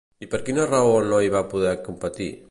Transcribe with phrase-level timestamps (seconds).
[0.25, 2.31] I per quina raó no hi va poder competir?